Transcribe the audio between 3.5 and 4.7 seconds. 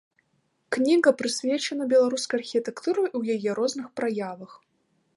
розных праявах.